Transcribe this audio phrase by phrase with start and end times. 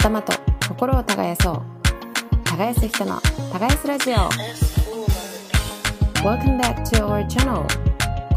[0.00, 0.32] 頭と
[0.66, 1.62] 心を耕そう。
[2.44, 3.20] 耕す人の
[3.52, 4.14] 耕すラジオ。
[6.24, 7.66] Welcome back to our channel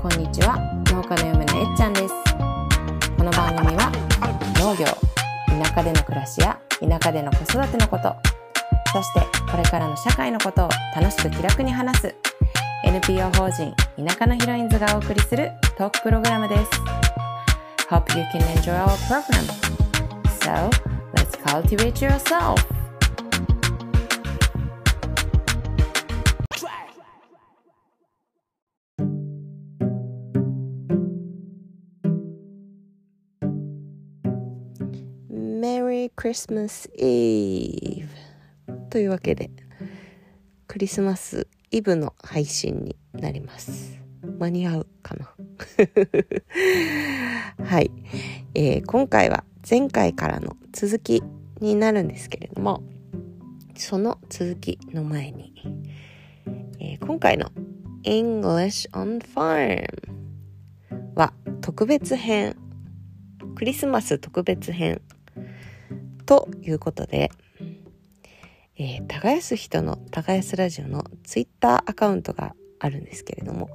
[0.01, 0.57] こんにちは。
[0.91, 2.13] 農家の嫁のえっちゃんです。
[3.17, 3.89] この番組は
[4.59, 4.85] 農業
[5.63, 8.13] 田舎での暮らしや田舎での子育てのこと。
[8.91, 12.15] そしてこれからの社会のことを楽しく気楽に話す
[12.83, 13.73] NPO 法人
[14.05, 16.71] 田舎のヒロインズがお送りするトークプログラムです。
[17.89, 19.47] Hope you can enjoy our program
[20.41, 22.57] So let's cultivate yourself.
[35.29, 38.03] メリークリスマスイ
[38.67, 39.49] ブというわけで
[40.67, 43.97] クリスマスイブの配信になります。
[44.39, 45.33] 間に合うかな？
[47.65, 47.91] はい、
[48.55, 51.23] えー、今回は前回からの続き
[51.61, 52.83] になるんですけれども
[53.75, 55.53] その続きの前に、
[56.79, 57.49] えー、今回の
[58.03, 59.87] English on Farm
[61.15, 62.57] は特別編
[63.55, 65.01] クリスマス特別編
[66.25, 67.31] ということで、
[68.77, 73.69] えー、耕す人の耕すラジオのツイッターアカウントがあるんですけれども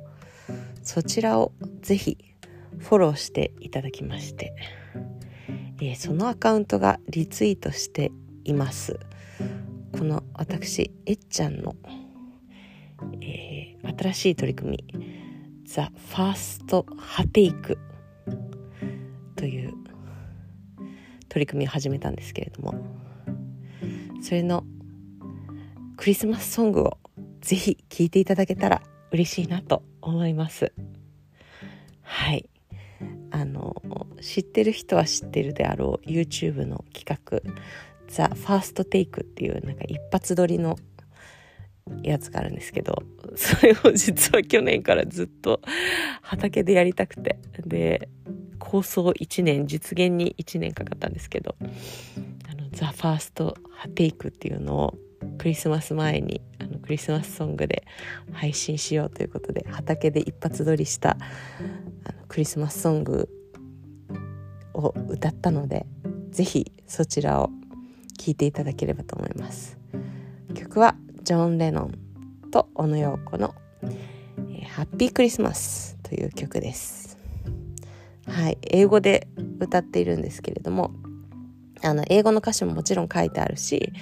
[0.83, 2.19] そちらをぜひ
[2.79, 4.55] フォローしていただきまして、
[5.81, 8.11] えー、そのアカウントがリツイートして
[8.45, 8.99] います。
[9.93, 11.75] この私えっちゃんの、
[13.21, 14.85] えー、新しい取り組み
[15.65, 17.77] The First Hatake
[19.35, 19.75] という
[21.29, 22.75] 取り組みを始めたんですけれども
[24.23, 24.65] それの
[25.97, 26.99] クリスマスソングを
[27.41, 30.73] ぜひ聴いていただけたら嬉しいなと思います。
[32.03, 32.49] はい。
[33.31, 33.75] あの
[34.21, 37.41] 知ってる人は知ってるであろう YouTube の企画
[38.09, 40.77] 「ザ・ファーストテイクっていうなんか一発撮りの
[42.03, 43.03] やつがあるんですけど
[43.37, 45.61] それを実は去年からずっと
[46.23, 47.39] 畑でやりたくて。
[47.67, 48.09] で
[48.59, 51.57] 構想1年実現に1年かかったんですけど
[52.51, 53.57] 「あのザ・ファースト
[53.95, 54.99] テイクっていうのを
[55.39, 57.85] クリスマス前にあのクリスマスソングで
[58.33, 61.17] 配信しようということで畑で一発撮りした
[62.39, 63.29] クリスマスソング
[64.73, 65.87] を歌ったので
[66.31, 67.51] 是非そちらを
[68.17, 69.77] 聴いていただければと思います。
[70.55, 70.95] 曲は
[71.25, 73.57] ジョン・レノンと小野陽子の
[74.71, 77.19] 「ハッピークリスマス」という曲です。
[78.29, 79.27] はい英語で
[79.59, 80.93] 歌っているんですけれども
[81.83, 83.93] あの英語の歌詞ももちろん書いてあるし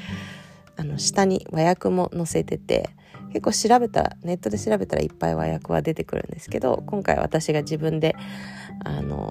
[0.76, 2.90] あの下に和訳も載せてて
[3.36, 8.16] 結構調べたらネットで調べたらいっぱい和訳は出てくるんですけど今回私が自分で
[8.82, 9.30] あの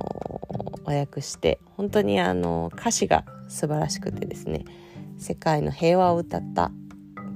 [0.83, 4.63] 和訳して本当にあの歌詞が素晴らしくてですね
[5.17, 6.71] 世界の平和を歌った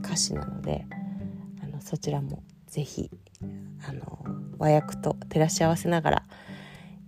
[0.03, 0.85] 歌詞なので
[1.63, 3.09] あのそちらも是非
[3.87, 4.23] あの
[4.59, 6.23] 和訳と照らし合わせながら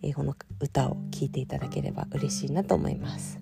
[0.02, 3.41] 英語の歌を聴いていただければ嬉しいなと思います。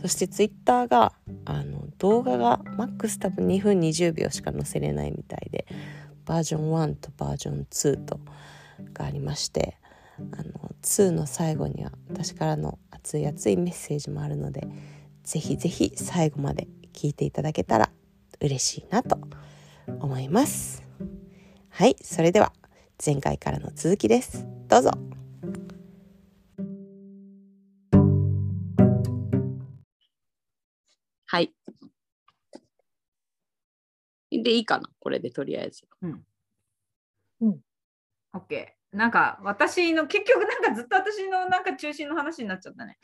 [0.00, 1.12] そしてツイッターが
[1.44, 5.66] あの動画がマックス多分2分20秒しか載せれないみたいで
[6.24, 8.20] バージョン1とバージョン2と
[8.92, 9.76] がありまして
[10.18, 14.66] あの2の最後には私からの熱い熱いメッセージもあるので
[15.24, 17.90] ぜひぜひ最後まで聞いていただけたら
[18.40, 19.18] 嬉しいなと
[20.00, 20.82] 思います。
[21.70, 22.52] はいそれでは
[23.04, 24.46] 前回からの続きです。
[24.68, 24.90] どうぞ。
[31.26, 31.52] はい。
[34.30, 34.88] で、いいかな？
[34.98, 35.86] これでとりあえず。
[36.02, 36.26] うん。
[37.40, 37.60] うん。
[38.32, 38.66] OK。
[38.92, 42.98] なんか私の結局なんかずっと私のなんか中心の話になっちゃったね。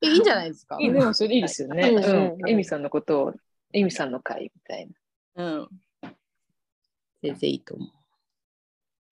[0.00, 0.76] いいんじゃないですか？
[0.80, 1.88] いいでもそれいいですよね。
[1.88, 2.50] うん。
[2.50, 3.34] エミさんのことを、
[3.72, 4.88] エミさんの会みたい
[5.34, 5.44] な。
[5.44, 5.68] うん。
[7.22, 7.84] 全然いいと思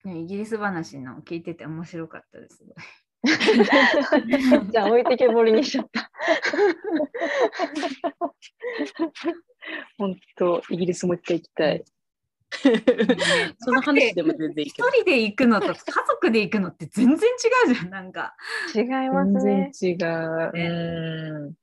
[0.04, 0.10] う。
[0.10, 2.64] イギリス話の聞いてて面白かったです。
[4.70, 6.10] じゃあ置いてけぼりにしちゃった。
[9.98, 11.84] 本当、イギリスもう一回行きたい。
[13.58, 17.20] その話でも全然一人で行くのと家族で行くのって全然違
[17.70, 18.36] うじゃん、なんか。
[18.74, 19.70] 違いますね。
[19.72, 20.52] 全然違う。
[20.54, 20.58] う
[21.50, 21.56] ん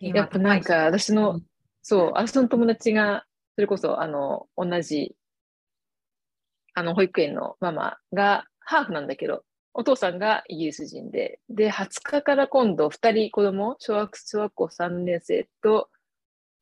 [0.00, 1.40] やっぱなんか私の、
[1.82, 3.24] そう、私の友達が、
[3.54, 5.14] それこそあの同じ
[6.74, 9.42] あの保育園のママがハーフなんだけど、
[9.74, 15.88] お父さんがイギリス人で、で、20日から今度2人子供、小学小学校3年生と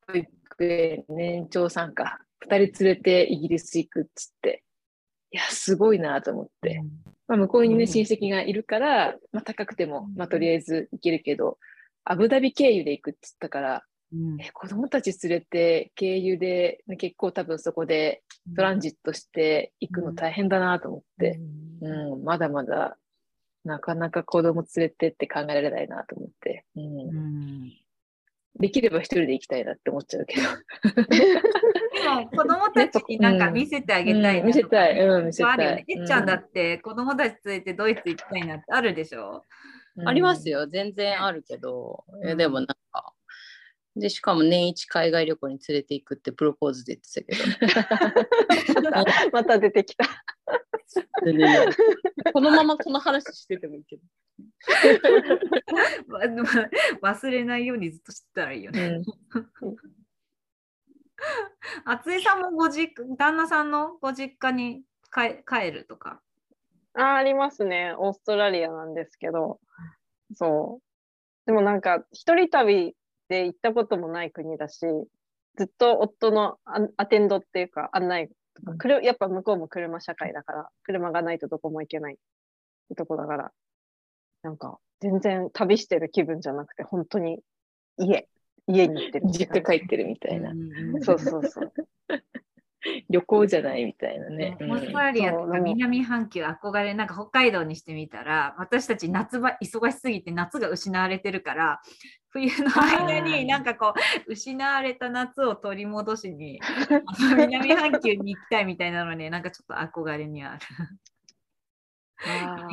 [0.07, 0.27] 保育
[0.63, 4.63] 園年長さんか、2人連れてイギリス行くっつって、
[5.31, 6.81] いや、すごいなと思って。
[7.27, 11.57] まあ、向こうにね、親戚がいるから、まあ、高くても、まあ、とりあえず行けるけど、
[12.05, 13.83] アブダビ経由で行くって言ったから、
[14.13, 14.41] うん。
[14.41, 18.23] え子供たち連れて経由で、結構多分そこで
[18.55, 21.66] トランジットして行くの大変だなと思って、うん、
[22.23, 22.97] まだまだ
[23.65, 26.83] なかなか子供連れてって考えられないなと思って、うん。
[26.83, 27.73] うん。
[28.59, 30.41] できれば一人で行きたいなって思っちゃうけど。
[30.41, 34.39] でも子供たちになんか見せてあげたいなとか。
[34.39, 35.75] うん見せたい、うん、見せあるよたい。。
[35.75, 39.43] ねえっちゃんだって子供たち連れてドイツ行きたいなってあるでしょ？
[39.97, 40.09] うん。
[40.09, 42.37] ありますよ、全然あるけど、えうん。
[42.37, 43.13] でもなんか、
[43.99, 48.89] で、しかも年一海外旅行に連れて行くってプロポーズで言ってたけど、
[49.31, 50.05] また出てきた。
[51.23, 51.67] 全然ない
[52.33, 54.03] このままこの話しててもいいけど。
[57.01, 59.01] 忘れないようにずっとしてたらいいよね。
[59.61, 59.75] うん
[61.85, 66.21] 厚江さんもご実家旦那さんのご実家に帰帰るとか？
[66.93, 67.93] あありますね。
[67.97, 69.59] オーストラリアなんですけど、
[70.35, 70.83] そう。
[71.45, 72.95] でもなんか、一人旅
[73.29, 74.85] で行ったこともない国だし、
[75.57, 82.17] ずっと夫のアアテンドっていうか、案内とか、やっぱ向こうも車社会だから、車がないとどこも行けないっ
[82.89, 83.51] てとこだから、
[84.43, 87.39] なんか、全然旅してる気分じゃなくて、本当に
[87.97, 88.27] 家、
[88.67, 89.47] 家に行ってる実。
[89.53, 90.53] 家帰ってるみたいな。
[91.01, 91.73] そうそうそう。
[93.09, 94.57] 旅行じゃないみたいなね。
[94.61, 101.81] オーストラリアとか南半球憧れなんか北海道にしてみたら私たち夏場忙しすぎて夏が失われてるから
[102.29, 103.93] 冬の間になんかこ
[104.27, 106.59] う失われた夏を取り戻しに
[107.37, 110.59] 南半球に行きたいみたいなのになんかちょっと憧れにある。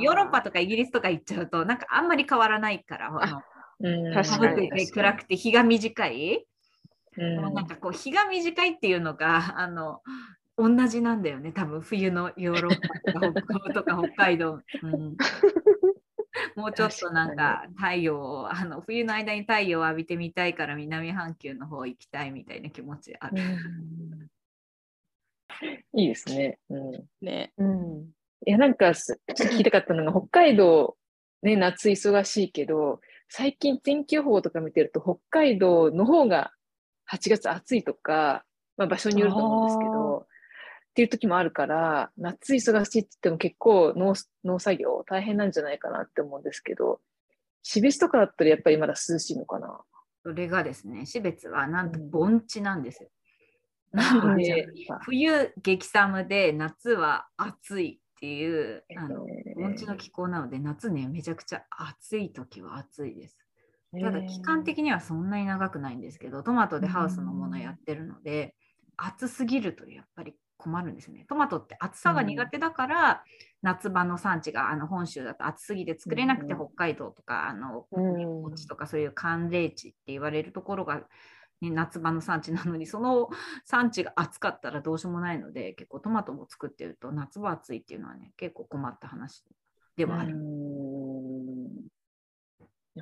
[0.02, 3.10] ヨーロッパとかイギリスとか行っちゃうとなんかあんまり変わらないから
[4.14, 4.90] 確かに。
[4.90, 6.46] 暗くて日が短い、
[7.16, 10.02] うんなんかこう日が短いっていうのが あの
[10.56, 12.80] 同じなんだよね多分冬のヨーロッ
[13.12, 15.16] パとか北欧とか北海道、うん、
[16.54, 23.42] もうちょっとなんか太陽をあの冬の間に太陽を浴びてみたいから南半球の方行きたいみたいな気持ちある。
[25.92, 26.58] いいですね。
[26.68, 27.52] うんね。
[27.56, 28.10] うん。
[28.46, 30.96] いや、なんかす、ちょっと聞きたかったのが、北海道、
[31.42, 36.52] ね、夏忙しいけど、最近天気予報とか見てると、北海道の方が
[37.12, 38.44] 8月暑いとか、
[38.76, 40.26] まあ場所によると思うんですけど、っ
[40.94, 44.14] ていう時もあるから、夏忙しいって言っても結構農
[44.44, 47.00] 農作業大変なんじゃないかなって思うんですけど、
[47.62, 49.80] 標津とかだったらやっぱりまだ涼しいのかな？
[50.22, 53.10] それがですね、標津はなんとうん盆地なんですよ。
[53.92, 54.66] なので、
[55.02, 63.38] 冬激寒で夏は暑いっていうあのえー盆地の気候なので夏ねめちゃくちゃ暑い時は暑いです。
[64.00, 68.54] ただ期間的にはそんなに長くないんですけどトマトでハウスのものやってるので
[68.96, 71.26] 暑すぎるとやっぱり困るんですよね。
[71.28, 73.24] トマトって暑さが苦手だから、
[73.62, 81.02] 夏場の産地があの本州だと暑すぎて作れなくてうん北海道とかあのうん高地とかそういう寒冷地って言われるところが、
[81.60, 83.30] ね、夏場の産地なのにその
[83.64, 89.42] 産地が暑かったらどうしようもないので結構トマトも作ってると夏場暑いっていうのはね結構困った話
[89.96, 90.34] ではある。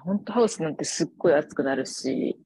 [0.00, 2.38] 本当ハウスなんてすっごい暑くなるし、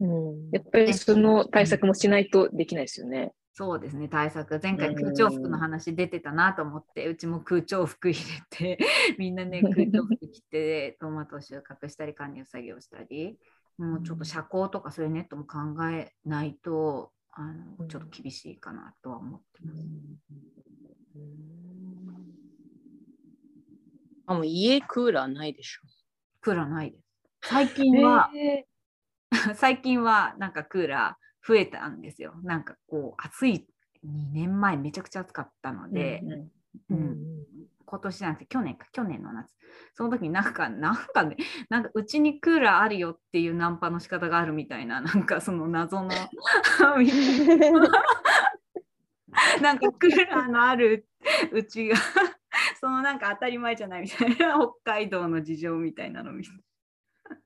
[0.00, 3.32] うんやっぱりその対策もしないとできないですよね。
[3.52, 8.78] そうですね対策前回うん空調服の話出てたなと思ってうちも空調服入れて
[9.18, 13.38] みんなね空調服着てトマト収穫したり管理作業したり
[13.76, 15.58] もうちょっと遮光とかそういうネットも考
[15.90, 19.84] えないとあのちょっと厳しいかなとは思ってます。
[24.26, 25.82] あ、もう家クーラーないでしょ。
[26.40, 27.04] クーラーないです。
[27.42, 28.66] 最近は、え
[29.54, 32.34] 最近はなんかクーラー増えたんですよ。
[32.42, 33.66] なんかこう暑い
[34.04, 36.50] 2年前めちゃくちゃ暑かったのーで、うん
[36.90, 37.46] うん
[37.84, 38.86] 今年じゃなくて去年か。
[38.92, 39.52] 去年の夏。
[39.94, 41.36] その時になんか なんかね
[41.68, 46.08] なんかうちにクーラーあるよっていうナンパの仕方があるみたいななんかその謎の
[49.60, 51.08] なんかクーラーのある
[51.52, 51.96] うちが
[52.80, 54.56] そのなんか当たり前じゃないみたいな。
[54.82, 56.50] 北海道の事情みたいなのみた。
[56.50, 56.54] い
[57.28, 57.40] な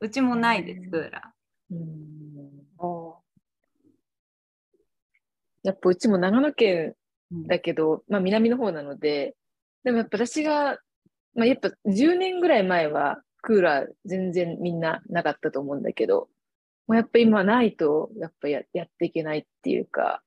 [0.00, 1.32] うちもないですクーラ
[1.70, 2.66] うん。
[2.78, 3.20] あ
[5.62, 7.46] やっぱうちも長野県ー。
[7.46, 9.36] だけど、まあ南の方なので、
[9.84, 10.78] でもやっぱ私が、
[11.34, 16.28] まあやっぱ10年ぐらい前はクーラー全然みんななかったと思うんだけど、
[16.88, 20.24] もうやっぱ今ないとやっぱややっていけないっていうか、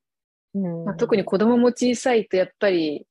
[0.53, 0.85] うん。
[0.85, 3.05] まあ、特に子供も小さいとやっぱり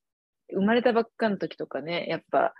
[0.53, 2.53] 生まれたばっかの時とかね、やっぱ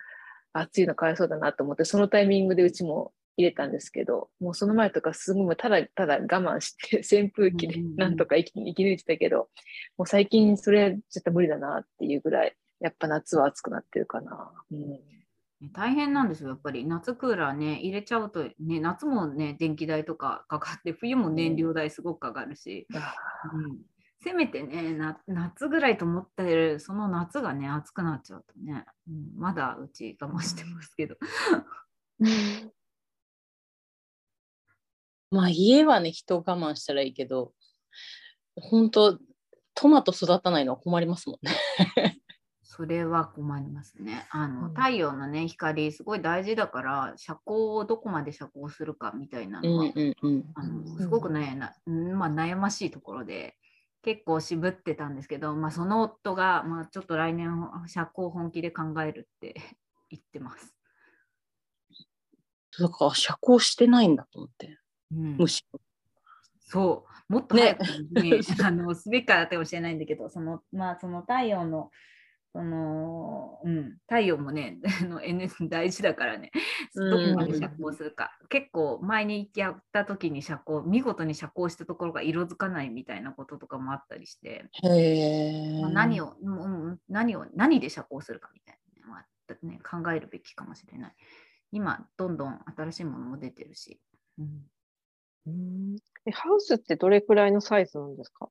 [0.53, 9.49] 暑いのかわいそうだなと思って、そのタイミングでうちも入れたんですけど、もうその前とかすごいただただ我慢して 扇風機でなんとか生き生き抜いてたけど、
[9.97, 14.51] もう最近それちょっと無理だなっていうぐらい、やっぱ夏は暑くなってるかな。
[14.71, 14.89] うん。
[14.89, 14.99] ね
[15.73, 16.85] 大変なんですよ、やっぱり。
[16.85, 23.81] 夏クーラーね、入れちゃうと、ね、夏もね、電気代とかかかって、冬も燃料代すごくかかるし、うん、
[24.27, 31.15] せめてねな、夏ぐらいと思ってる、その夏がね、暑くなっちゃうとね、うん、まだうち我慢してますけど。
[35.31, 37.53] まあ家はね、人を我慢したらいいけど、
[38.55, 39.17] 本当
[39.73, 41.53] トマト育たないのは困りますもんね。
[42.63, 44.27] それは困りますね。
[44.29, 50.45] あの、うん太陽のね、光、すごい大事だから、遮光をどこまで遮光するかみたいなのは、うんうんうん。
[50.53, 53.57] あのすごくね、なうんまあ、悩ましいところで、
[54.07, 57.49] 結構渋ってたんですけど、まあ、その夫が、まあ、ちょっと来年
[57.87, 59.53] 遮光本気で考えるって
[60.09, 60.73] 言ってます。
[62.79, 64.79] だから遮光してないんだと思って、
[65.11, 65.81] うんむしろ。
[66.61, 67.81] そう、もっとね早く
[68.23, 71.91] に、 あのすべきかもしれないんだけど、そのまあその太陽の
[72.53, 76.51] その、うん、太陽もね、 あの N 大事だからね、
[76.95, 78.37] うんどこまで遮光するか。
[78.49, 85.81] 結構前にやった時に遮光、見事に遮光したところが色づかないみたいなこととかもあったりして、へえ。
[85.81, 91.15] まあ何を、うん何を、何で遮光するかみたいなね、まあね、考えるべきかもしれない。
[91.71, 94.01] 今、どんどん新しいものも出てるし。
[94.37, 94.67] うん
[95.45, 98.49] うんえハウスってどれくらいのサイズなんですか？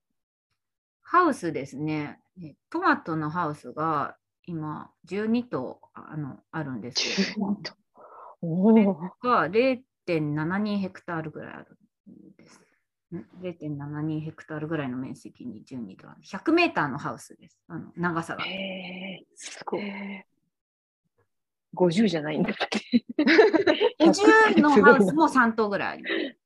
[1.03, 2.21] ハウスですね。
[2.43, 7.61] えトマトのハウスが今12棟あのあるんですけども、
[8.43, 8.95] おお。
[9.23, 11.78] が0.72ヘクタールぐらいある
[12.11, 12.61] んです。
[13.14, 16.21] ん0.72ヘクタールぐらいの面積に12棟ある。
[16.23, 17.59] 100メーターのハウスです。
[17.69, 18.45] あの長さが。
[18.45, 19.83] へえ、すごい。
[21.75, 23.05] 50じゃないんだって。
[24.00, 26.46] 50のハウスも3棟ぐらいあります。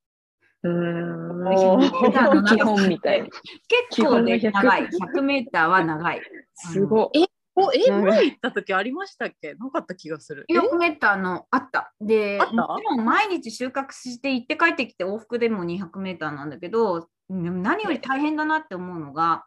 [0.63, 2.45] うーん。
[2.45, 3.29] 基本みたいな。
[3.29, 3.43] 結構
[3.85, 4.83] ね、基本の100長い。
[4.89, 6.21] 100メーターは長い。
[6.55, 7.27] すごい。
[7.57, 9.55] おえ、長い前行った時ありましたっけ？
[9.55, 10.47] なかった気がする。
[10.49, 11.93] え？100メーターのあった。
[12.01, 19.45] で、もちろん毎日収穫して行って帰ってきて往復でも200メーターなんだけど、何より大変だなって思うのが、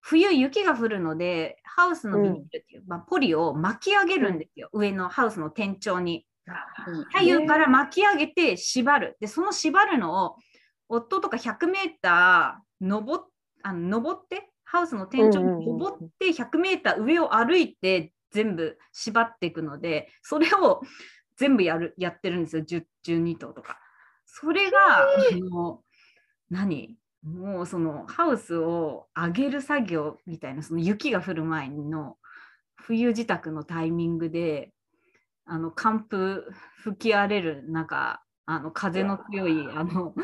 [0.00, 6.26] 冬雪が降るので、ハウスのビニールっていう、まあ、ポリを巻き上げるんですよ、上のハウスの天井に。
[6.46, 7.04] うん。
[7.12, 9.16] 左右から巻き上げて縛る。
[9.20, 10.36] で、その縛るのを、
[10.88, 13.24] 夫とか100メーター登っ
[13.62, 20.82] あの登って、ハウスの天井に登って100メーター上を歩いて全部縛っていくので、それを
[21.36, 23.78] 全部やるやってるんですよ、10 12頭とか。
[24.26, 25.06] それが、あ
[25.50, 25.82] の
[26.50, 26.96] 何？
[27.22, 32.16] もうそのハウスを上げる作業みたいな、その雪が降る前の
[32.74, 34.72] 冬支度のタイミングで、
[35.44, 36.42] あの寒風
[36.82, 40.14] 吹き荒れる中あの風の強いあの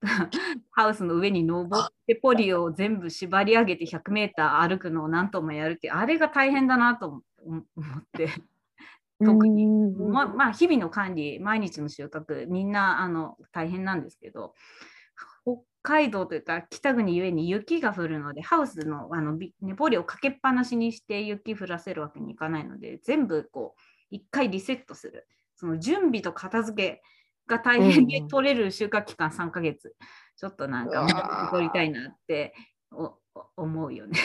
[0.72, 7.62] ハウスの上に登ってポリを全部縛り上げて100メーター歩くのを何ともやるってあれが大変だなと思思
[7.98, 8.28] って。
[9.24, 9.66] 特に。
[9.66, 14.54] ままあ日々の管理毎日の収穫みんなあの大変なんですけど
[15.44, 19.38] 北海道というか北国ゆえに雪が降るのでハウスのあの
[19.76, 23.80] ポリをかけっぱなしにして雪降らせるわけにいかないので全部こう
[24.12, 25.26] 一回リセットする。
[25.56, 27.02] その準備と片付け
[27.46, 29.96] が大変で取れる収穫期間3ヶ月、
[30.36, 32.54] ちょっとなんか取りたいなって
[32.90, 34.18] おお思うよね。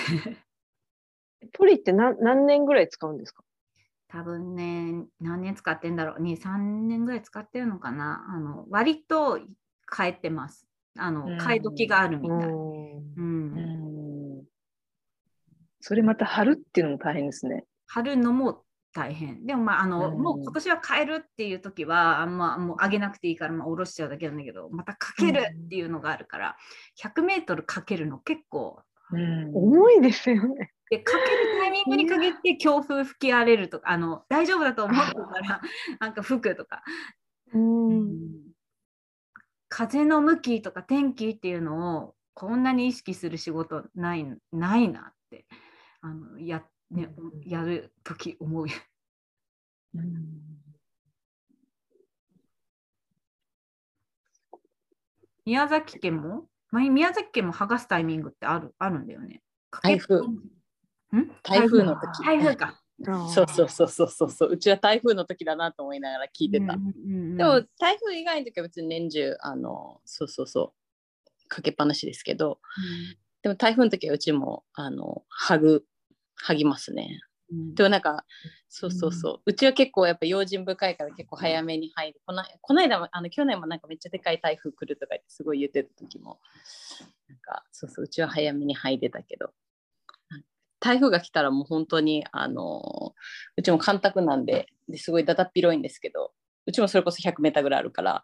[1.54, 3.44] ポリって何何年ぐらい使うんですか？
[4.10, 6.22] 多分ね何年使ってんだろう。
[6.22, 8.26] 23年ぐらい使ってるのかな。
[8.30, 9.40] あの割と
[9.96, 10.68] 変えてます。
[10.98, 11.40] あのうん。
[11.40, 13.18] 変え時があるみたい、うん。
[13.18, 14.44] うん。
[15.80, 17.66] それまた貼るっていうのも大変ですね。
[17.86, 18.64] 貼るのも
[18.94, 19.46] 大変。
[19.46, 20.22] でもまああの、うん。
[20.22, 26.58] もう今年は変えるっていう時はあんまもう上げなくていいから、まあ、下ろしちゃうだけなんだけどまたかけるっていうのがあるから、
[27.02, 28.82] 100メートルかけるの結構
[29.54, 30.72] 重いですよね。
[30.90, 35.62] でかけるタイミングに限って強風吹き荒れるとかあの大丈夫だと思ってたら
[36.00, 36.82] なんか吹くとか、
[39.70, 45.46] 風の向きとか天気っていうのをこんなに意識する仕事ないないなって
[46.02, 47.10] あのや,、ね、
[47.46, 48.66] やる時思う。
[55.46, 56.48] 宮崎県も？
[56.72, 59.42] 前宮崎県も剥がすタイミングってあるあるんだよね。
[59.82, 60.22] 台風。
[60.28, 60.40] ん？
[61.44, 62.24] 台風の時。
[62.24, 62.82] 台風か。
[63.34, 64.50] そうそうそうそうそうそう。
[64.52, 70.74] うちは台風の時だなと思いながら聞いてた、うんうんうんでも台風以外の時は別に年中あのそうそうそ
[71.46, 71.48] う。
[71.48, 72.60] かけっぱなしですけど。
[73.42, 75.86] でも台風の時はうちもあの剥ぐ
[76.46, 77.22] 剥ぎますね。
[77.52, 77.76] うん。
[77.76, 78.26] でもなんか
[78.70, 82.22] そうそうそう、うちは結構やっぱ用心深いから結構早めに入る。
[82.26, 86.40] このこの間もあの去年もなんかめっちゃでかい台風来るとか言ってすごい言ってた時も
[87.30, 89.52] なんかそうそううちは早めに入れたけど。
[90.80, 93.16] 台風が来たらもう本当にあの
[93.58, 96.32] うちも干拓なんでですごいだだっ広いんですけど
[96.68, 98.24] うちもそれこそ100メーターぐらいあるから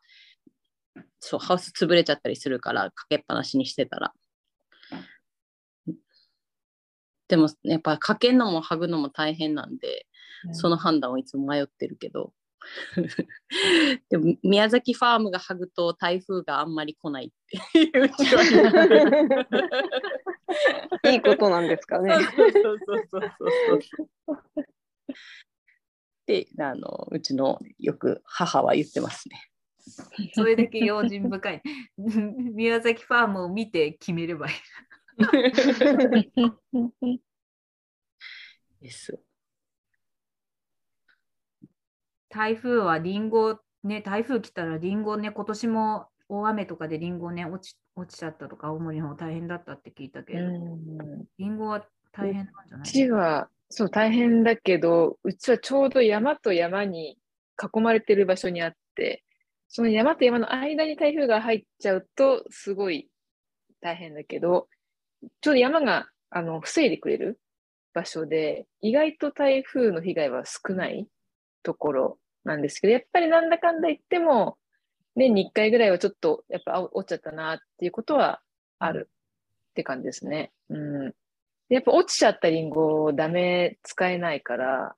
[1.20, 4.14] そうハウス潰れちゃったりするからかけっぱなしにしてたら
[7.28, 10.08] でもやっぱかけるのも剥ぐのも大変なんで、
[10.52, 12.34] その判断をいつも迷ってるけど
[14.10, 18.44] でも宮崎ファームが剥ぐと台風があんまり来ないっていううちは
[21.02, 22.14] 言ういいことなんですかね。
[22.14, 22.80] そうそうそう
[23.12, 23.82] そうそう
[24.28, 24.66] そう。
[26.26, 29.50] であのうちのよく母は言ってますね。
[30.34, 31.62] それだけ用心深い。
[32.54, 34.54] 宮崎ファームを見て決めればいい。
[38.82, 39.20] です。
[42.30, 57.18] 台風はリンゴね、台風来たらリンゴね、今年も大雨とかでリンゴね、落ち落ちちゃったとか、青森の方大変だったって聞いたけど、うんリンゴは大変なんじゃなういちは、そう、大変だけど、うちはちょうど山と山に
[57.62, 59.24] 囲まれてる場所にあって、
[59.68, 63.10] その山と山の間に台風が入っちゃうと、すごい
[63.82, 64.68] 大変だけど、
[65.42, 67.40] ちょうど山が、あの、防いでくれる
[67.94, 71.08] 場所で、意外と台風の被害は少ない
[71.62, 74.58] ところなんですけど、やっぱりなんだかんだ言っても、
[75.16, 78.42] 年に1回ぐらいはちょっと、やっぱあ落ちちゃったなっていうことは
[78.80, 79.10] ある
[79.72, 80.52] って感じですね。
[80.70, 81.10] うん。
[81.70, 84.96] でやっぱ落ちちゃったリンゴダメ使えないから、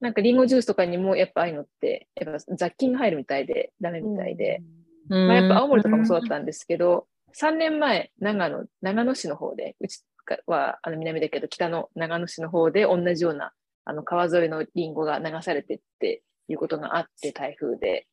[0.00, 4.62] なんかリンゴジュースとかにもやっぱああいうのって、やっぱ雑菌が入るみたいでダメみたいで、
[5.08, 7.06] まあ、やっぱ青森とかもそうだったんですけど、
[7.38, 10.02] 3年前、長野、長野市の方で、うち
[10.46, 13.52] はあの南だけど、北の長野市の方で同じような
[13.84, 18.06] あの川沿いのリンゴが流されてっていうことがあって、台風で。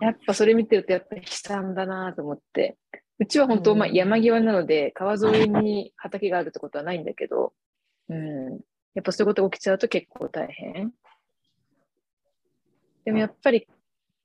[0.00, 2.76] やっぱそれ見てるとやっぱり悲惨だなと思って。
[3.20, 7.52] うちは本当、まあ山際なので、川沿いに畑があるってことはないんだけど、
[8.08, 8.60] うん。
[8.94, 10.92] やっぱそういうことが起きちゃうと結構大変。
[13.04, 13.68] でもやっぱり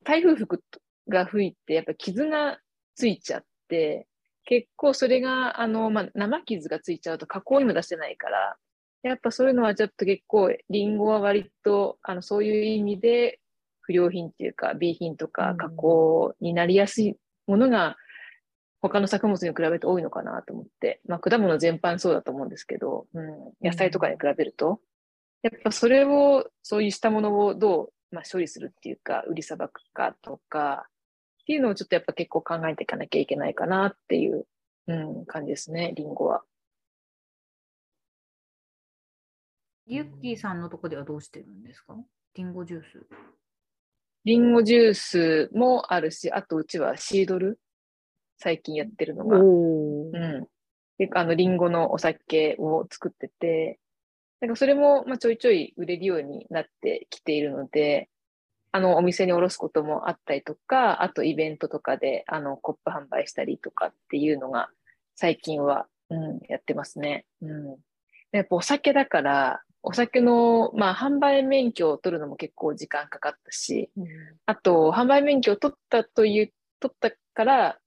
[0.04, 0.64] 台風服
[1.08, 2.60] が吹いて、やっぱ傷が
[2.96, 4.08] ついちゃって、
[4.50, 8.58] 結構それが、あの、まあ、生傷がついちゃうと加工にも出せないから、
[9.04, 13.40] やっぱそういうのはちょっと結構、リンゴは割と、あの、そういう意味で
[13.82, 17.96] 不良品っていうか、B 品とか加工になりやすいものが、
[18.82, 24.80] 他の作物に比べて多いのかなと思って、まあ、果物全般そうだと思うんですけど、うん、野菜とかに比べると、
[25.44, 30.88] やっぱそれを、そういうしたものをどう、まあ、処理するっていうか、売りさばくかとか、
[31.50, 34.46] っていうのをちょっとやっぱ結構考えていかなきゃいけないかなっていう、
[34.86, 36.44] うん、感じですね、リンゴは。
[39.88, 41.96] ユッキーさんのとこではどうしてるんですか？
[42.36, 43.04] リンゴジュース。
[44.26, 47.60] リンゴジュースもあるし、あとうちはシードル、
[48.38, 49.40] 最近やってるのが。
[49.40, 50.12] うん。
[51.00, 53.80] で、あの、リンゴのお酒を作ってて、
[54.40, 58.08] なんかそれも、まあ、ちょいちょい売れるようになってきているので、
[58.72, 64.70] あの、お店におろすこともあったりとか、あとイベントとかで、あの、コップ販売したりとかっていうのが、
[65.16, 67.26] 最近は、うん、やってますね。
[67.42, 67.78] うん。
[68.32, 73.90] やっぱお酒だから、お酒の、まあ、販売免許を取るのも結構時間かかったし、
[74.46, 77.80] あと、販売免許を取ったという、取ったから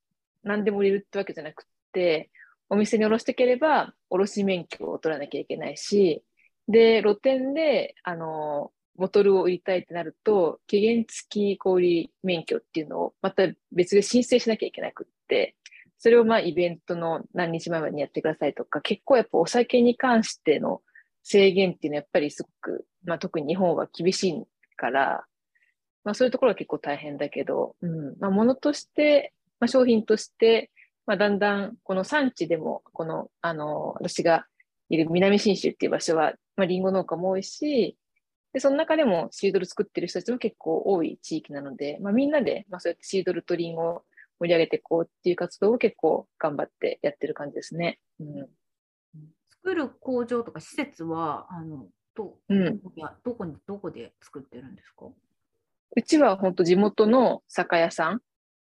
[0.42, 2.30] 何でも売れるってわけじゃなくって、
[2.68, 6.24] お店に卸してければ、卸免許を取らなきゃいけないし、
[6.68, 15.56] で、露店で、あの、ボトルを売りたいってなると、期限付き小売免許っていうのをまた別で申請しなきゃいけなくって、
[15.98, 20.82] それをまあイベントの何日前までにやってくださいとか、結構やっぱお酒に関しての
[21.22, 24.42] 制限っていうのはやっぱりすごく、まあ特に日本は厳しい
[24.76, 25.24] から、
[26.04, 30.70] まあそういうところは結構大変だけど、うん、まあ物として、まあ商品として、
[31.06, 34.46] まあだんだんこの産地でも、この、あの、私が
[34.88, 37.96] いる南信州っていう場所は、まあリンゴ農家も多いし、
[38.52, 44.02] で、その中でもシードル作ってる人たちも結構多い地域なので、まあみんなで、まあそうやってシードルとリンゴを
[44.40, 47.98] 盛り上げていこうっていう活動を結構頑張ってやってる感じですね。
[48.20, 48.48] うん。
[49.50, 52.80] 作る工場とか施設は、あの、どうん
[53.24, 55.06] どこにどこで作ってるんですか？
[55.96, 58.20] うちは本当地元の酒屋さん。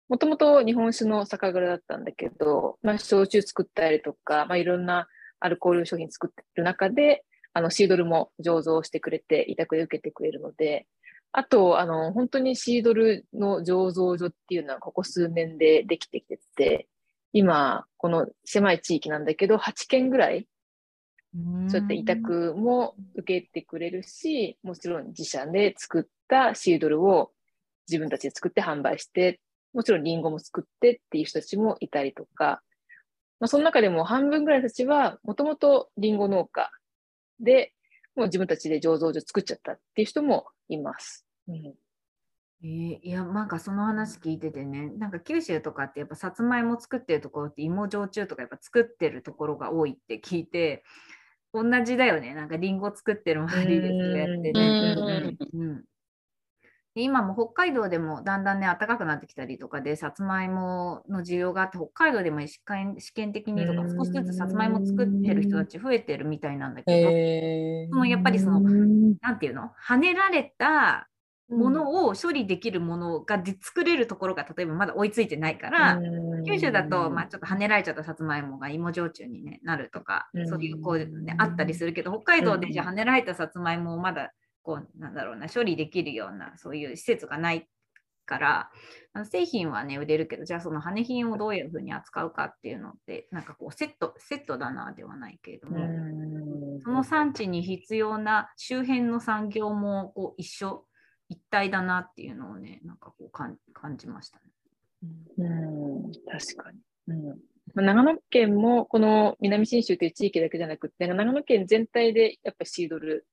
[0.09, 5.07] もともと日本酒の酒蔵だったんだけど、まあ、焼酎作ったりとか、まあ、いろんな
[5.38, 10.87] アルコール商品作ってる中で、あの、シードルも醸造してくれて、委託で受けてくれるので、
[11.33, 16.89] あと、あの、本当にシードルの醸造所っていうのはここ数年でできてきてて、
[17.33, 20.49] 今、この狭い地域なんだけど、8軒ぐらい
[21.69, 27.31] そうやって委託も受けてくれるし、もちろん自社で作ったシードルを
[27.89, 29.41] 自分たちで作って販売して、
[29.73, 32.63] もちろんリンゴも作ってっていう人たちもいたりとか、
[33.39, 36.73] まあ、その中でも半分ぐらいたちは、もともとリンゴ農家
[37.40, 37.72] で、
[38.14, 41.26] もう自分たちで醸造所作っちゃったっていう人もいます。
[41.48, 41.74] うん
[42.62, 50.85] えーいや、なんかその話聞いててね、なんか九州とかってやっぱさつまいも作ってるところって芋焼酎とかやっぱ作ってるところが多いって聞いて、
[51.55, 52.35] 同じだよね。
[52.35, 54.92] なんかリンゴ作ってる周りでそうやってうね。
[54.92, 55.85] んうんで
[56.94, 62.61] 今も北海道でもだんだんね暖かくなってきたりとかでさつまいもの需要があって北海道でも試
[63.14, 69.70] 験的にとかうん少しずつさつまいも作ってる人たち増えてるみたいなんだけど、へそのやっぱりそのなんていうの？
[69.87, 71.07] 跳ねられた
[71.48, 75.98] もをのを処理できるものがで作れるところが例えばまだ追いついてないから、
[76.46, 80.48] 九州だと、まあ、ちょっと跳ねられちゃったさつまいもが芋焼酎に、ね、なるとか、うん。
[80.48, 84.31] そういうこう、ね、あったりするけど北海道でじゃあ跳ねられたさつまいもをまだ
[84.62, 87.68] こうなんだろうな処理できるようなそういう施設がない
[88.27, 88.70] から
[89.12, 95.79] あの製品はね売れるけどじゃあその羽品をどういうふうに扱うかっていうのってなんかこうセットセットだなではないけれども、
[96.85, 100.85] その産地に必要な周辺の産業もこう一緒
[101.29, 104.44] 一体だなっていうのをねなんかこう感感じましたね。
[105.38, 106.79] うん、確かに。
[107.09, 107.38] うん
[107.75, 113.27] まあ、長野県もこの南信州という地域だけじゃなくて、長野県全体でやっぱりシードル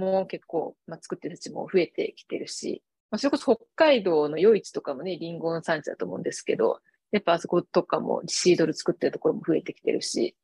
[0.00, 6.80] も結構、まあ、作ってる人たちも増えてきてるし、まあ、それこそ北海道の余市とかもね、リンゴの産地だと思うんですけど、
[7.12, 10.36] やっぱあそことかもシードル作ってるところも増えてきてるし、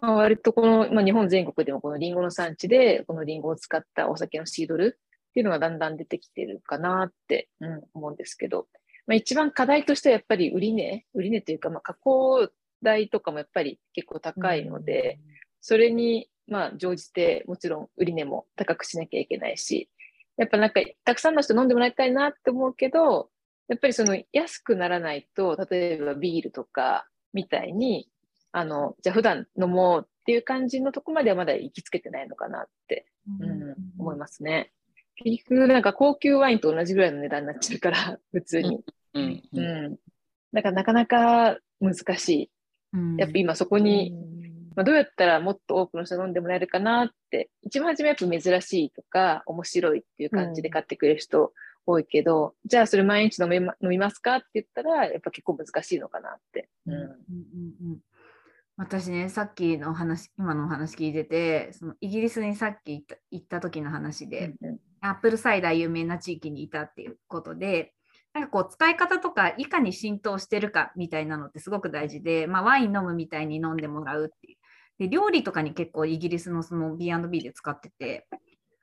[0.00, 8.66] まあ、割とこの、まあ、日本全国でもこのリンゴの産地で、このリンゴを使ったお酒のシードルっていうのがだんだん出てきてるかなって、うん、思うんですけど、
[9.06, 12.48] まあ、一番課題としてはやっぱり売値、売値というか、まあ、加工
[12.82, 15.20] 代とかもやっぱり結構高いので、
[15.66, 19.88] それに、まあ、乗じて、もちろん売値も高くしなきゃいけないし、
[20.36, 23.30] やっぱなんか、たくさんの人飲んでもらいたいなって思うけど、
[23.68, 28.10] やっぱりその安くならないと、例えばビールとかみたいに、
[28.52, 33.06] あの、じゃあ普段飲もうっていう感じのとこまではまだ行きつけてないのかなって、
[33.40, 34.70] うん、思いますね。
[35.16, 38.84] 結局、なんか高級ワインと同じぐらいの値段になっちゃうから、 普通に。
[39.14, 39.60] うんう。
[39.62, 39.98] ん。
[40.52, 42.50] だからなかなか難しい。
[42.92, 44.12] うんやっぱ今そこに、
[44.74, 51.52] まあ、どうやったらもっと多くの人飲んでもらえるかなって、一番初めやっぱ珍しいとか、面白いっていう感じで買ってくれる人
[51.86, 56.68] 多いけど、じゃあそれ毎日飲み,、ま、飲みますかって言ったら、やっぱ結構難しいのかなって。
[56.86, 56.94] うん。
[56.94, 57.00] うん。
[57.00, 57.10] うん
[57.90, 57.98] うん
[58.76, 64.78] 私ね、さっきの話、今のお話聞いてて、そのイギリスにさっき行った時の話で、うん。
[65.00, 67.92] アップルサイダー有名な地域にいたっていうことで、
[68.32, 74.58] なんかこう使い方とかいかに浸透してるかみたいなのってすごく大事で、まあ、ワイン飲むみたいに飲んでもらうっていう。
[74.98, 78.26] で料理とかに結構イギリスのその B&B で使ってて、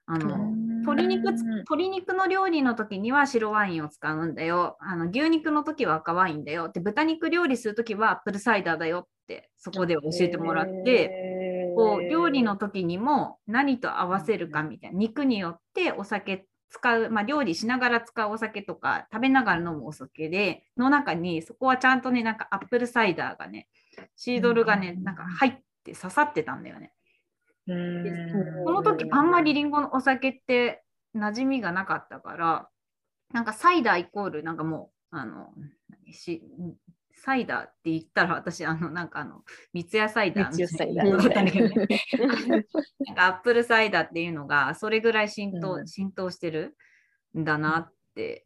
[0.05, 4.77] あの鶏肉つ鶏肉の料理の時には白ワインを使うんだよ。
[4.79, 6.69] あの牛肉の時は赤ワインだよ。
[6.69, 23.67] で豚肉料理する時はアップルサイダーだよってそこで教えてもらって、こう料理の時にも何と合わせるかみたいな肉によってお酒使う、まあ、料理しながら使うお酒とか食べながら飲むお酒での中にそこはちゃんとねなんかアップルサイダーがね
[24.15, 26.93] シードルがねなんか入って刺さってたんだよね。
[27.67, 30.83] うんこの時あんまりりんごのお酒って
[31.15, 32.69] 馴染みがなかったから
[33.33, 35.53] なんかサイダーイコールなんかもうあの
[35.89, 36.43] 何し
[37.23, 41.87] サイダーって言ったら私あのなんかあの三ツ矢サイダーみたいなんだけどね
[43.05, 46.75] なんかアップルサイダーっていうのがそれぐらい浸透,、うん浸透してる
[47.37, 48.45] んだなって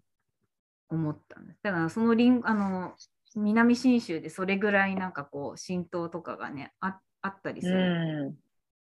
[0.89, 1.59] 思ったんです。
[1.63, 2.95] だからそのリンあの
[3.35, 7.75] 南信州でそれぐらいなんかこう浸透とかがねああったりする。
[7.75, 8.35] うん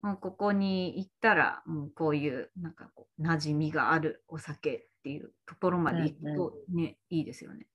[0.03, 7.67] もうここに行ったらもうこういうなんかこう馴染みがあるお酒っていうところまで行くとね、いいですよね。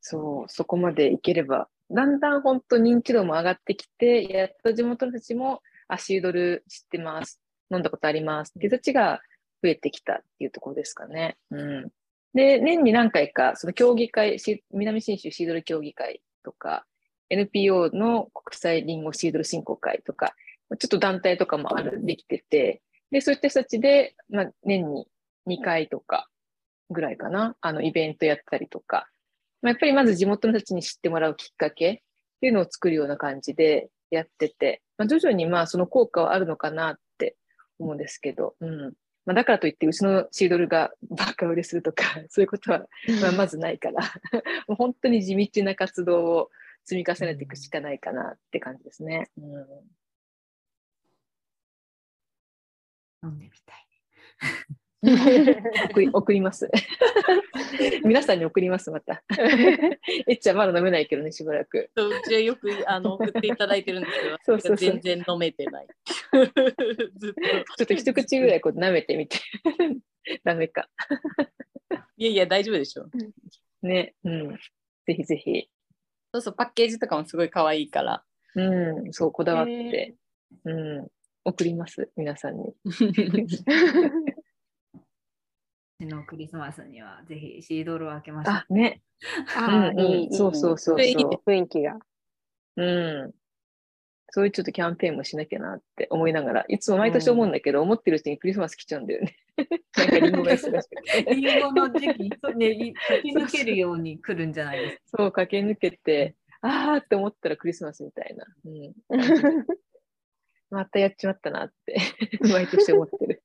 [0.00, 9.20] そう、そこまでいければ、だんだん本当認知度も上がってきて、やっと地元の人たちも、あ、シードル知ってます、飲んだことありますっていう人たちが
[9.62, 11.36] 増えてきたっていうところですかね。
[11.50, 11.88] うん。
[12.34, 16.84] で、年に何回か、その協議会、し南信州シードル協議会とか、
[17.30, 20.34] NPO の国際リンゴシードル振興会とか、
[20.78, 25.06] ちょっと団体とかもある、できてて、で、そういった人たちで、まあ、年に
[25.48, 26.28] 2回とか
[26.90, 29.08] ぐらいかな、あの、イベントやったりとか、
[29.62, 31.98] まあ、やっぱりまず地元の人たちに知ってもらうきっかけっ
[32.40, 37.36] ていうのを作るような感じでやってて、まあ、徐々にまあその効果はあるのかなって
[37.78, 38.92] 思うんですけど、うん。
[39.26, 42.86] まあ、だからといってうちのシードルがバカ売れするとか、そういうことは
[43.20, 44.02] まあまずないから、
[44.66, 46.50] もう本当に地道な活動を
[46.90, 49.30] 積み重ねていくしかないかなって感じですね。
[49.38, 49.44] うん
[53.22, 53.86] 飲んでみたい。
[55.90, 56.68] 送り送ります。
[58.02, 59.22] 皆さんに送ります、また。
[60.26, 61.90] えっちゃんまだ飲めないけどね、しばらく。
[61.94, 65.86] そううちはよくあの送っていただいてるんですけど、 そうそうそう全然飲めてない。
[67.18, 67.40] ずっと。
[67.76, 69.38] ちょっと一口ぐらいこう舐めてみて。
[70.42, 70.88] ダメか。
[72.16, 73.06] いやいや、大丈夫でしょ。
[73.82, 74.14] ね。
[74.24, 74.58] うん。
[75.06, 75.70] ぜひぜひ。
[76.32, 78.24] そうそう、パッケージとかもすごい可愛いから。
[78.54, 79.12] うん。
[79.12, 80.16] そう、こだわって。
[80.64, 81.08] うん。
[81.44, 82.74] 送ります、皆さんに。
[86.06, 88.66] のクリスマスにはぜひシードルを開けましょうあ、。
[88.70, 89.02] ね。
[89.56, 90.34] あいいいい。
[90.34, 91.98] そうそうそう雰囲気が。
[92.76, 93.34] うん。
[94.30, 99.36] そういうちょっとキャンペーンもしなきゃなって思いながら、いつも毎年思うんだけど、思ってるうちにクリスマス来ちゃうんだよね。
[99.96, 101.34] なんかリンゴが忙しくて。
[101.34, 105.22] リンゴの時期、そうね、い 駆け抜けるように来るんじゃないですか。
[105.22, 108.46] そう、駆け抜けて、あーって思ったらクリスマスみたいな。
[108.64, 108.94] うん、
[110.70, 111.96] またやっちまったなって、
[112.52, 113.42] 毎年思ってる。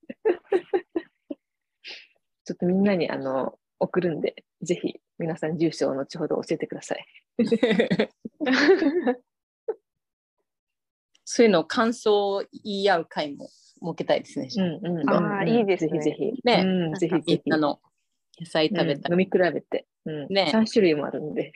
[2.43, 7.05] ちょっとみんなにあの送るんで、ぜひ皆さん住所を後ほど教えてください。
[11.25, 13.49] そういうのを感想を言い合う会も
[13.81, 14.47] 設けたいですね。
[14.55, 16.41] うんうんあーいいですねぜひぜひ。
[16.43, 17.41] ねうん、ぜひぜひ。
[17.45, 17.81] みんなの
[18.39, 19.87] 野菜食べたうん飲み比べて。
[20.05, 21.51] うんね3種類もあるんで。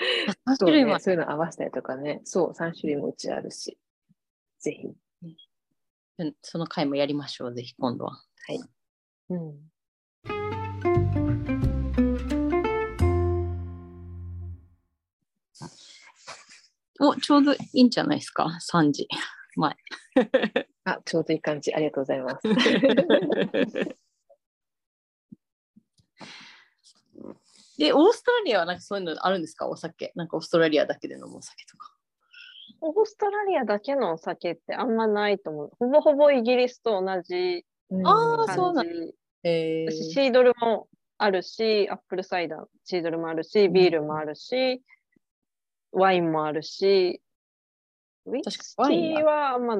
[0.00, 2.20] 3そう種類もね、そういうの合わせたりとかね。
[2.24, 3.78] そう、3種類もうちあるし。
[4.58, 4.86] ぜひ。
[6.18, 8.22] うんその会もやりましょう、ぜひ今度は。
[9.30, 9.69] うん。
[17.00, 19.08] お、ちょうどいいんじゃないですか、3時。
[19.56, 19.74] 前。
[20.84, 21.72] あ、ちょうどいい感じ。
[21.74, 22.48] ありがとうございます。
[27.78, 29.66] で、オーストラリアはなんかそういうのあるんですか？
[29.68, 30.12] お酒。
[30.14, 31.94] なんかオーストラリアだけで飲むお酒とか。
[32.82, 35.70] オーストラリアだけのお酒ってあんまないと思う。
[35.78, 37.64] ほぼほぼイギリスと同じ
[38.04, 39.14] あーそう感じ。
[39.42, 44.82] えー、シードルもあるし、アップルサイダー、シードルもあるし、ビールもあるし、
[45.92, 47.20] ワインもあるし、
[48.26, 49.74] ウイスキワインーはあんま、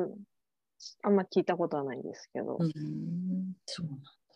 [1.03, 2.59] あんま聞いたことはないんですけど。
[2.59, 2.73] うん、
[3.67, 3.87] そう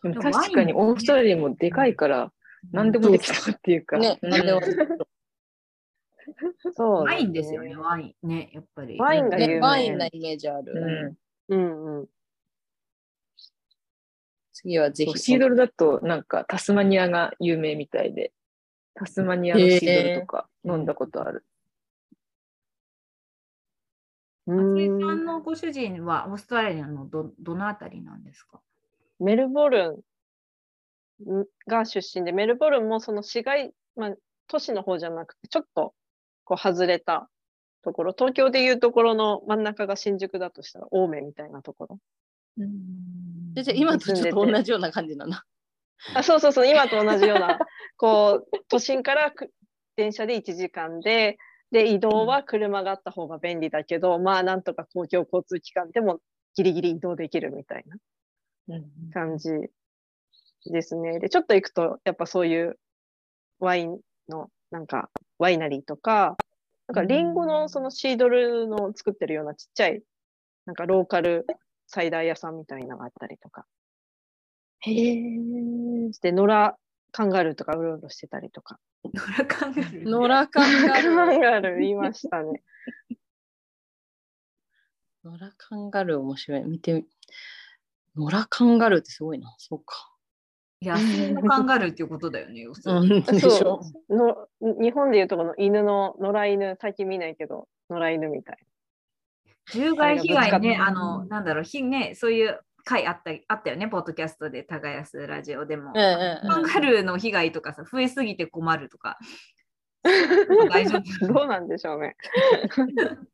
[0.03, 2.31] でもでもワイン確かにオーストラリアもでかいから、
[2.71, 3.97] 何でもできたっていうか。
[3.97, 4.61] ね、うんなんでも
[6.73, 7.75] そう、ワインですよね、。
[7.75, 8.27] ワイン。
[8.27, 8.97] ね、やっぱり。
[8.97, 11.17] ワインが有名ね、ワインなイメージある。
[11.49, 12.07] うんうんうん。
[14.53, 15.19] 次はぜひ。
[15.19, 18.33] シードルだと、なんかタスマニアが有名みたいで、
[18.95, 21.45] タスマニアのシードルとか飲んだことある。
[24.47, 28.61] う松井さんのご主人はオーストラリアのどどのあたりなんですか？
[29.19, 30.03] メルボル
[31.27, 34.15] ンが出身で、メルボルンもその市街、まあ、
[34.47, 35.93] 都市の方じゃなくて、ちょっと
[36.43, 37.29] こう外れた
[37.83, 41.99] ところ、東京でいうところの真ん中が新宿だとしたら、青梅みたいなところ。
[43.53, 45.43] でじゃあ今とちょっと同じような感じだな。
[46.13, 47.57] あそうそうそう、今と同じような、
[47.95, 49.51] こう、都心からく
[49.95, 51.37] 電車で1時間で、
[51.71, 56.19] で、移動は車があった方が便利だけど、まあ、なんとか公共交通機関でも
[56.55, 57.97] ギリギリ移動できるみたいな。
[58.67, 59.51] うん感じ
[60.65, 61.19] ですね。
[61.19, 62.79] で、ちょっと行くと、やっぱそういう
[63.59, 66.37] ワインの、なんか、ワイナリーとか、
[66.87, 70.01] なんかリンゴのそのシードルの作ってるようなちっちゃい、
[70.65, 71.45] なんかローカル
[71.87, 73.65] サイダー屋さんみたいなのがあったりとか。
[74.79, 75.15] へえ。
[76.21, 76.75] で、野良
[77.15, 78.77] カンガルーとかうろうろしてたりとか。
[79.05, 81.15] 野良カンガルー野良カンガカンルー。
[81.39, 82.61] ガルーいましたね。
[85.23, 86.63] 野良カンガルー面白い。
[86.65, 87.07] 見てみ。
[88.17, 89.55] 野良カンガルーってすごいな。
[89.59, 90.11] そうか。
[90.81, 92.67] 野生のカンガルーっていうことだよね。
[92.75, 93.05] そう
[94.13, 94.49] の。
[94.59, 98.57] 日本でいうとこの犬の野良犬、最近見ないけど、野良犬みたい。
[99.67, 105.91] 獣害被害ね、あの、なんだろう、ひね、そういう回あったあったよね、ポッドキャストで、耕すラジオでも。
[105.93, 106.01] うんう
[106.45, 109.17] んカンうんガルーの被害とかさ、増えすぎて困るとか。
[110.71, 112.15] 大丈夫どうなんでしょうね。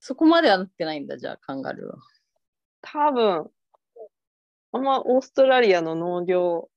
[0.00, 1.98] そこまではなってないんだ、じゃあ、カンガルーは。
[2.80, 3.50] 多分、
[4.72, 6.70] あんまオーストラリアの農業、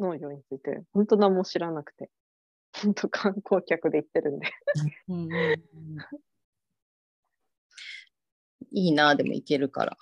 [0.00, 2.08] 農業について、本当何も知らなくて、
[2.72, 4.48] 本当観光客で行ってるんで。
[5.08, 5.28] うん
[8.72, 9.96] いいな、でも行けるから。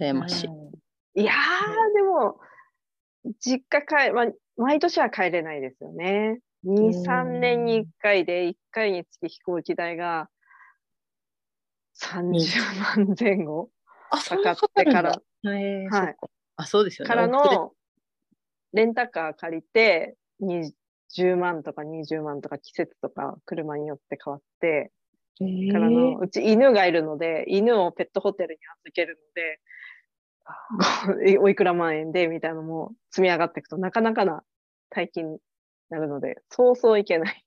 [0.00, 0.44] 羨まし。
[1.14, 1.22] い。
[1.22, 2.40] いやー、でも、
[3.40, 6.40] 実家帰、まあ、毎年は帰れないですよね。
[6.64, 10.28] 2、3年に1回で、1回につき飛行機代が
[11.94, 12.34] 30
[12.96, 13.70] 万前後
[14.10, 16.16] あ、かかってから、はい。
[16.56, 17.08] あ、そうですよね。
[17.08, 17.72] からの
[18.72, 24.92] レンタカー借りて20万とか20万とか季節とか車によって変わって
[25.38, 29.60] からの、うち犬がいるので、犬をペットホテルに預けるので、
[31.40, 34.42] おいくら万円でみたいなのも積み上がっていくとなかなかな
[34.90, 35.38] 大金に
[35.88, 37.44] なるので、そうそういけない。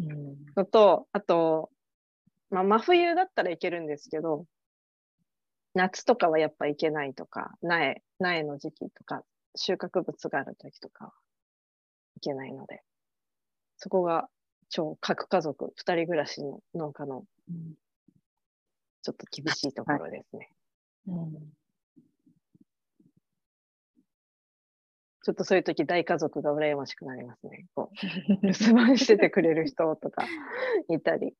[0.00, 0.36] うん。
[0.56, 1.70] のと、あと、
[2.50, 4.46] まあ、真冬だったらいけるんですけど、
[5.74, 9.22] 夏とかはやっぱいけないとか、苗、苗の時期とか、
[9.54, 11.12] 収穫物がある時とかは
[12.16, 12.82] いけないので、
[13.76, 14.28] そこが
[14.68, 17.24] 超核家族、二人暮らしの農家の
[19.02, 20.50] ちょっと厳しいところですね。
[21.06, 21.58] うん
[25.24, 27.66] ちょっとそういう時大家族が羨ましくなりますね。
[27.74, 30.24] こう、留守番しててくれる人とか
[30.88, 31.34] いたり。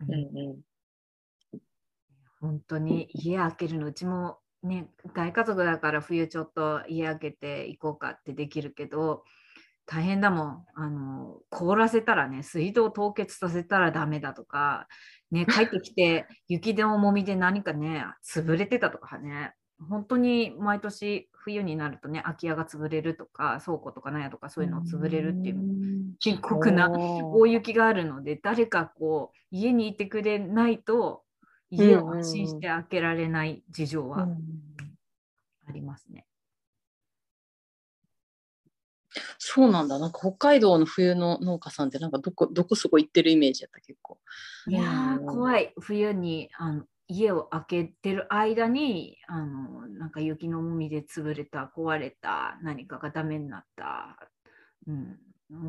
[0.00, 0.60] うんうん
[2.40, 9.24] 本当に家開けるのうちもね大家族だから冬ちょっと家開けて行こうかってできるけど
[9.90, 10.66] 大変だもん。
[10.74, 14.86] あの凍らせたらね水道凍結させたらダメだとか、
[15.30, 19.54] ね、 帰ってきて雪の重みで何かね潰れてたとかね。
[19.88, 31.22] 本当に毎年冬になるとね空き家が潰れるとか倉庫とかなんやとかそういうの潰れるっていう深刻な大雪があるので誰かこう家にいてくれないと
[31.70, 34.26] 家を安心して開けられない事情は
[35.68, 36.26] ありますね。
[39.38, 39.98] そうなんだ。
[39.98, 44.18] なんか北海道の冬の農家さんってなんかどこどこそこ行ってるイメージやった結構。
[44.66, 54.18] いや怖い冬にあの家を開けてる間にあのなんか雪の重みで潰れた壊れた何かがダメになった、
[54.86, 55.18] うん、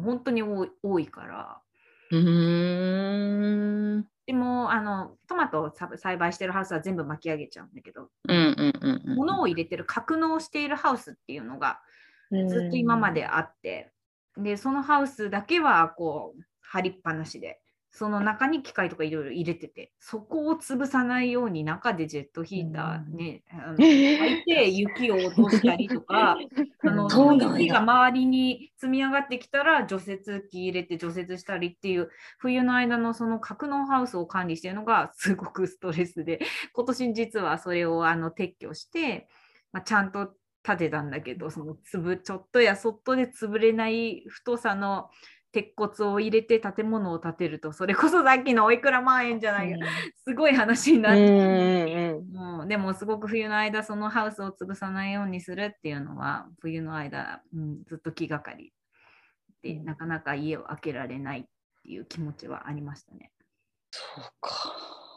[0.03, 1.61] 本当に多い多いから
[2.11, 4.05] うーん。
[4.25, 9.15] でもあのトマトをさ栽培してるハウスは全部巻き上げちゃうんだけどうんうんうんうん。
[9.15, 11.79] 物を入れてる格納しているハウスっていうのが
[12.31, 13.91] ずっと今まであって、
[14.37, 17.59] でそのハウスだけはこう張りっぱなしで。
[17.91, 19.91] その中に機械とかいろいろ入れてて。
[19.99, 26.37] そこを潰さないように中でジェットヒーターね、あの炊いて雪を落としたりとか
[26.85, 36.39] あの雪が周りに積み上がってきたら除雪機入れて除雪したりっていう冬の間のその格納ハウスを管理しているのがすごくストレスで。
[36.73, 39.27] 今年実はそれをあの撤去して、
[39.71, 40.33] まあ、ちゃんと
[40.69, 45.09] 立てたんだけどその粒ちょっとやそっとで潰れない太さの
[45.51, 49.79] 鉄骨を入れて建物を建てるとそれこそさっきのおいくら万円じゃないか
[50.27, 51.31] すごい話になって、う。
[51.31, 58.73] んうんもうでもすごく冬の間そのハウスを潰さないようにするっていうのは冬の間、うん、ずっと気がかり。
[59.61, 61.43] でなかなか家を開けられないっ
[61.83, 63.31] ていう気持ちはありましたね。
[63.91, 65.08] そうか。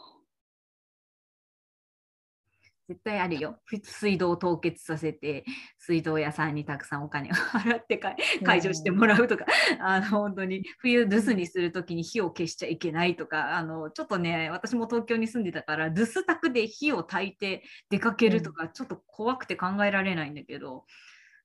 [2.89, 3.59] 絶対あるよ。
[3.65, 5.45] ふ水道を凍結させて、
[5.79, 9.45] 水道屋さんにたくさんお金を払ってか解除してもらうとか、
[9.79, 20.85] あの本当に冬留守にするときに火を消しちゃいけないとか、あのちょっとね、私も東京に住んでたから、留守宅で火を焚いて出かけるとか、ちょっと怖くて考えられないんだけど、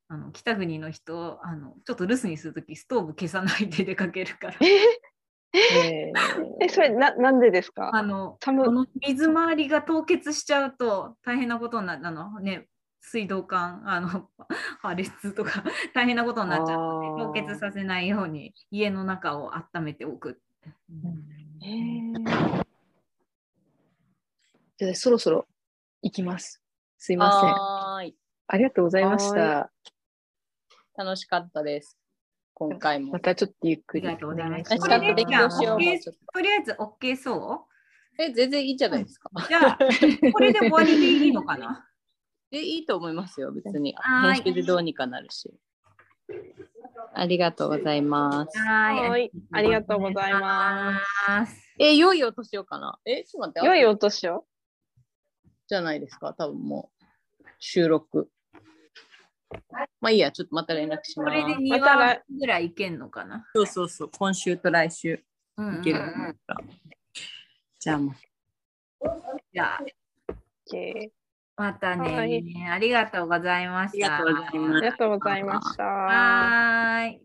[0.09, 4.55] あの北国の人あの、ちょっと留守にするとき、ストーブ消さないで出かけるから。
[4.61, 4.67] え
[6.61, 7.91] え、それな、なんでですか？
[7.95, 12.69] あの寒この水回りが凍結しちゃうと大変なことになるあのね
[13.01, 14.29] 水道管あの
[14.81, 20.41] 破裂とか 大変なことになっちゃうので凍結させないように家の中を温めておく。
[21.63, 22.65] へー
[24.77, 25.49] じゃあそろそろ
[26.03, 26.63] 行きます。
[26.99, 27.55] すいません。
[27.55, 28.17] はーい。
[28.47, 29.73] ありがとうございました。
[30.97, 31.99] 楽しかったです。
[32.59, 33.21] 今回もま。
[33.21, 34.09] たちょっとゆっくり。
[34.09, 34.79] ありがとうございます。
[34.79, 37.67] とりあえず OK そ
[38.19, 39.31] え、全然いいじゃないですか。
[39.33, 39.79] うじゃあ
[40.33, 41.89] これで終わりでいいのかな？
[42.51, 43.95] え、いいと思いますよ、別に。
[43.97, 45.55] はーい編集でどうにかなるし。
[47.15, 48.59] ありがとうございます。
[48.59, 52.99] はいはいありがとうございますえ、良いお年をかな？
[53.05, 53.67] え、ちょっと待って。
[53.69, 54.45] 良いお年を
[55.69, 57.45] じゃないですか、多分もう。
[57.61, 58.29] 収録。
[60.01, 61.31] まあいいや、ちょっとまた連絡します。
[61.31, 65.23] これで2また話来ぐらいいけんのかな、そうそうそう、今週と来週
[65.57, 66.57] うんうんいけると思った。
[67.79, 68.15] じゃあもう。
[69.53, 69.81] じゃあ
[70.71, 71.11] OK
[71.57, 74.17] またね、はいありがとうございました。
[74.17, 75.85] ありがとうございました。
[75.85, 77.21] はーい。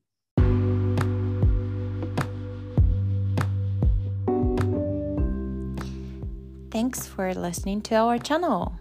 [6.71, 8.71] Thanks for listening to our channel.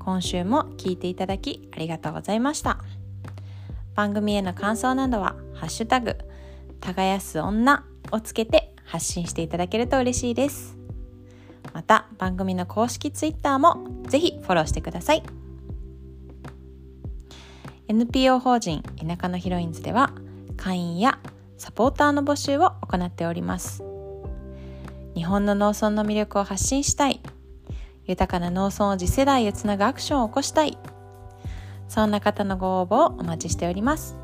[0.00, 2.78] 今週も聞いていただきありがとうございました。
[3.94, 6.16] 番組への感想などは、ハッシュタグ、
[6.80, 10.76] 耕す女をつけて発信していただけると嬉しいです。
[11.74, 15.22] また、番組の公式 Twitter もぜひフォローしてください。
[17.88, 20.12] NPO 法人田舎のヒロインズでは、
[20.56, 21.18] 会員や
[21.58, 23.84] サポーターの募集を行っております。
[25.14, 27.20] 日本の農村の魅力を発信したい
[28.06, 30.78] 豊かな農村を次世代へつなぐアクションを起こしたい。
[31.88, 34.16] そんな方のご応募をお待ちしております。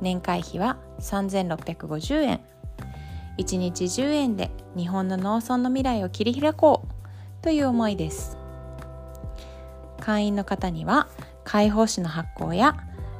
[0.00, 2.40] 年会費は3650円。
[3.38, 8.36] 1日10円で日本の農村の未来を切り開こうという思いです。
[10.00, 11.08] 会員の方には
[11.44, 12.76] 解放誌の発行や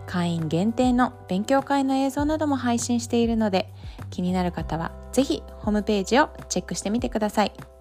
[0.07, 3.73] 会員限定の勉強会の映像なども配信しているので
[4.11, 7.74] 気になる方はぜひホームページをチェックしてみてください。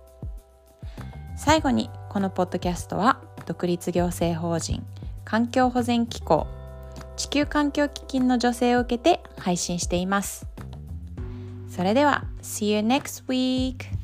[1.35, 4.85] 最後にこのポッドキャストは独立行政法人
[5.25, 6.47] 環境保全機構
[7.15, 10.47] 地球環境基金の助成を受けて配信しています
[11.69, 14.02] それでは See you next week!